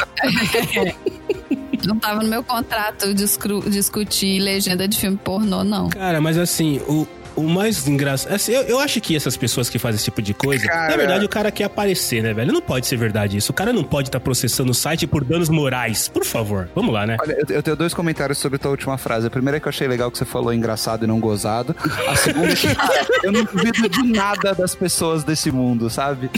[1.86, 5.89] Não tava no meu contrato discutir legenda de filme pornô, não.
[5.89, 7.08] Cara, mas assim, o.
[7.39, 8.34] O mais engraçado.
[8.34, 10.65] Assim, eu, eu acho que essas pessoas que fazem esse tipo de coisa.
[10.67, 12.52] Cara- Na verdade, o cara quer aparecer, né, velho?
[12.52, 13.52] Não pode ser verdade isso.
[13.52, 16.08] O cara não pode estar processando o site por danos morais.
[16.08, 16.69] Por favor.
[16.75, 17.17] Vamos lá, né?
[17.21, 19.28] Olha, eu, eu tenho dois comentários sobre a tua última frase.
[19.28, 21.75] A primeira é que eu achei legal que você falou engraçado e não gozado.
[22.08, 26.30] A segunda é que, cara, eu não duvido de nada das pessoas desse mundo, sabe?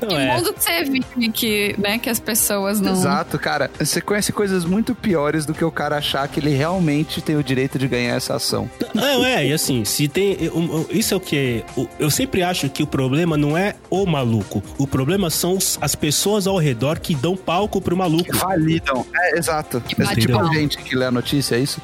[0.00, 0.34] Não Que é.
[0.36, 2.92] mundo que você vive que, né, que as pessoas não...
[2.92, 3.70] Exato, cara.
[3.78, 7.42] Você conhece coisas muito piores do que o cara achar que ele realmente tem o
[7.44, 8.68] direito de ganhar essa ação.
[8.92, 10.36] Não, é, e assim, se tem.
[10.40, 11.64] eu- eu- Isso é o que.
[11.76, 14.62] eu- Eu sempre acho que o problema não é o maluco.
[14.78, 18.36] O problema são os- as pessoas ao redor que dão palco pro maluco.
[18.36, 19.04] Validam.
[19.14, 19.78] É, exato.
[19.78, 19.80] É
[20.16, 21.80] tipo a gente que lê a notícia, é isso?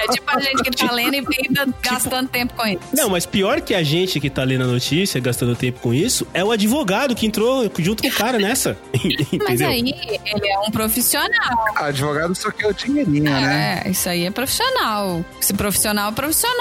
[0.00, 2.80] É tipo a gente que tá lendo e ainda gastando tempo com isso.
[2.92, 6.26] Não, mas pior que a gente que tá lendo a notícia, gastando tempo com isso,
[6.34, 8.76] é o advogado que entrou junto com o cara nessa.
[9.46, 9.80] Mas aí,
[10.24, 11.64] ele é um profissional.
[11.76, 13.82] Advogado só quer o dinheirinho, né?
[13.84, 15.24] É, isso aí é profissional.
[15.40, 16.12] Se profissional é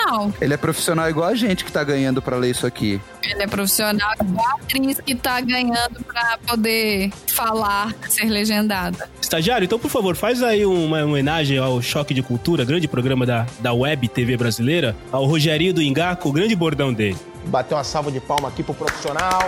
[0.03, 0.33] profissional.
[0.41, 3.01] Ele é profissional igual a gente que tá ganhando pra ler isso aqui.
[3.21, 9.09] Ele é profissional igual a atriz que tá ganhando pra poder falar, ser legendada.
[9.21, 13.45] Estagiário, então, por favor, faz aí uma homenagem ao Choque de Cultura, grande programa da,
[13.59, 17.17] da Web TV brasileira, ao Rogerinho do Ingá, com o grande bordão dele.
[17.45, 19.47] Bater uma salva de palma aqui pro profissional.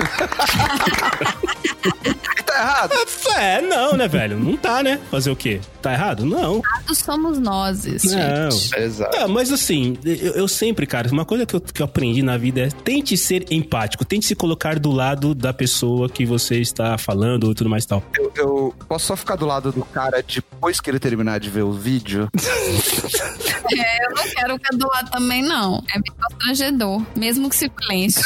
[2.50, 2.92] Tá errado.
[3.36, 4.36] É, não, né, velho?
[4.38, 4.98] Não tá, né?
[5.10, 5.60] Fazer o quê?
[5.80, 6.26] Tá errado?
[6.26, 6.60] Não.
[6.86, 8.50] Todos somos nós, Não.
[8.50, 8.76] gente.
[8.76, 9.16] Exato.
[9.16, 12.36] Ah, mas assim, eu, eu sempre, cara, uma coisa que eu, que eu aprendi na
[12.36, 16.98] vida é tente ser empático, tente se colocar do lado da pessoa que você está
[16.98, 18.02] falando ou tudo mais e tal.
[18.18, 21.62] Eu, eu posso só ficar do lado do cara depois que ele terminar de ver
[21.62, 22.28] o vídeo?
[23.72, 25.82] É, eu não quero ficar do lado também, não.
[25.94, 28.24] É meio constrangedor, mesmo que silêncio.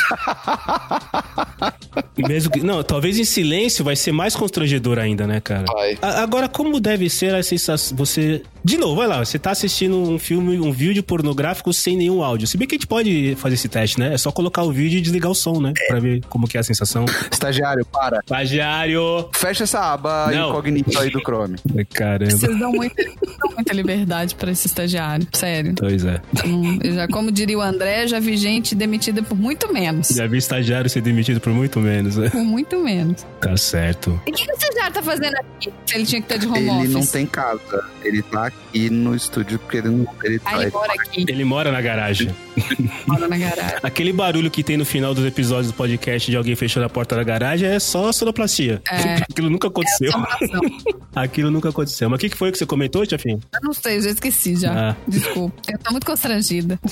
[2.17, 5.65] Mesmo que, não, talvez em silêncio vai ser mais constrangedor ainda, né, cara?
[5.73, 5.99] Vai.
[6.01, 7.97] A- Agora, como deve ser a sensação.
[7.97, 8.43] Você.
[8.65, 12.47] De novo, vai lá, você tá assistindo um filme, um vídeo pornográfico sem nenhum áudio.
[12.47, 14.15] Se bem que a gente pode fazer esse teste, né?
[14.15, 15.75] É só colocar o vídeo e desligar o som, né?
[15.87, 17.05] Pra ver como que é a sensação.
[17.31, 18.21] Estagiário, para.
[18.21, 19.29] Estagiário!
[19.35, 20.49] Fecha essa aba Não.
[20.49, 21.57] incognito aí do Chrome.
[21.93, 22.31] Caramba.
[22.31, 25.75] Vocês dão muita, dão muita liberdade pra esse estagiário, sério.
[25.79, 26.21] Pois é.
[26.47, 30.09] Hum, já, como diria o André, já vi gente demitida por muito menos.
[30.09, 32.31] Já vi estagiário ser demitido por muito menos, né?
[32.31, 33.25] Por muito menos.
[33.41, 34.21] Tá certo.
[34.27, 35.71] E o que, que o estagiário tá fazendo aqui?
[35.87, 36.93] Se ele tinha que estar de home Ele office.
[36.93, 37.85] não tem casa.
[38.03, 40.07] Ele tá aqui no estúdio porque ele não.
[40.23, 42.35] Ele tá, ele mora aqui, Ele mora na garagem.
[43.07, 43.79] mora na garagem.
[43.83, 47.17] Aquele barulho que tem no final dos episódios do podcast de alguém fechando a porta
[47.17, 48.83] da garagem é só sonoplastia.
[48.91, 49.15] É.
[49.31, 50.11] Aquilo nunca aconteceu.
[50.11, 50.61] Assombração.
[51.15, 52.11] Aquilo nunca aconteceu.
[52.11, 53.41] Mas o que, que foi que você comentou, chefinho?
[53.53, 54.91] Eu não sei, eu já esqueci já.
[54.91, 54.97] Ah.
[55.07, 55.55] Desculpa.
[55.71, 56.81] Eu tô muito constrangida.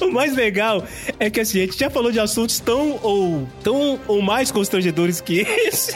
[0.00, 0.82] o mais legal
[1.18, 5.20] é que assim, a gente já falou de assuntos tão ou, tão ou mais constrangedores
[5.20, 5.94] que esse.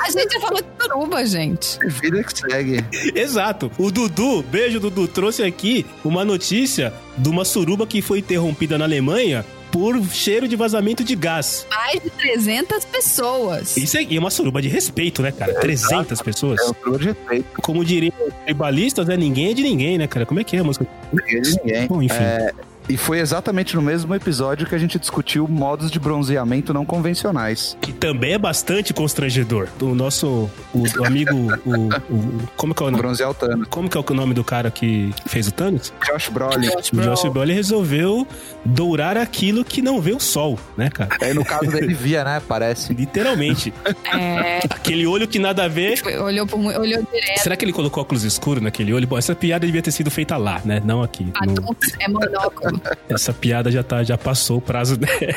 [0.00, 1.78] A gente já falou de suruba, gente.
[2.00, 2.84] Vida que segue.
[3.14, 3.70] Exato.
[3.78, 8.84] O Dudu, beijo Dudu, trouxe aqui uma notícia de uma suruba que foi interrompida na
[8.84, 11.66] Alemanha por cheiro de vazamento de gás.
[11.70, 13.76] Mais de 300 pessoas.
[13.76, 15.54] Isso aí é uma suruba de respeito, né, cara?
[15.54, 16.60] 300 pessoas.
[16.60, 17.62] É um truque de respeito.
[17.62, 19.16] Como diriam os tribalistas, né?
[19.16, 20.26] Ninguém é de ninguém, né, cara?
[20.26, 20.86] Como é que é a música?
[21.12, 21.86] Ninguém de ninguém.
[21.86, 22.16] Bom, enfim.
[22.16, 22.52] É,
[22.88, 27.76] e foi exatamente no mesmo episódio que a gente discutiu modos de bronzeamento não convencionais.
[27.80, 29.68] Que também é bastante constrangedor.
[29.80, 33.02] O nosso o, o amigo, o, o- como que é o nome?
[33.02, 33.66] Bronzear o Thanos.
[33.68, 35.92] Como que é o nome do cara que fez o Thanos?
[36.06, 36.68] Josh Brolin.
[36.70, 37.54] Josh O Josh Brolin.
[37.54, 38.26] Resolveu
[38.64, 41.10] dourar aquilo que não vê o sol, né, cara?
[41.20, 42.40] Aí no caso dele via, né?
[42.46, 42.92] Parece.
[42.94, 43.72] Literalmente.
[44.12, 46.00] É, Aquele olho que nada a ver.
[46.22, 47.38] olhou, por, olhou direto.
[47.42, 49.06] Será que ele colocou óculos escuros naquele olho?
[49.06, 50.80] Bom, essa piada devia ter sido feita lá, né?
[50.84, 51.24] Não aqui.
[51.24, 52.77] no- Batom, é monóculo.
[53.08, 55.34] Essa piada já, tá, já passou o prazo dela.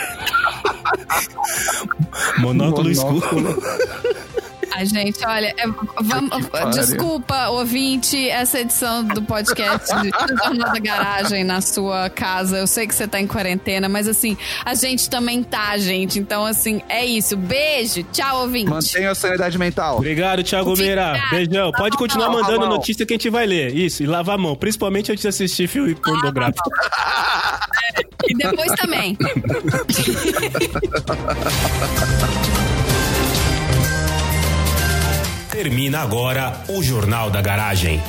[2.40, 2.92] Monóculo, Monóculo.
[2.92, 3.64] escuro.
[4.72, 5.68] A Ai, gente, olha, é,
[6.02, 10.10] vamos, desculpa, ouvinte, essa edição do podcast de
[10.44, 12.58] Jornal da Garagem na sua casa.
[12.58, 16.20] Eu sei que você tá em quarentena, mas assim, a gente também tá, gente.
[16.20, 17.36] Então, assim, é isso.
[17.36, 18.04] Beijo.
[18.12, 18.70] Tchau, ouvinte.
[18.70, 19.98] Mantenha a sanidade mental.
[19.98, 21.22] Obrigado, Thiago Meira.
[21.30, 21.66] Beijão.
[21.66, 22.42] Lava Pode continuar mão.
[22.42, 23.76] mandando notícia que a gente vai ler.
[23.76, 24.56] Isso, e lavar a mão.
[24.56, 26.70] Principalmente antes de assistir filme pornográfico.
[28.28, 29.18] E depois também.
[35.62, 38.02] Termina agora o Jornal da Garagem.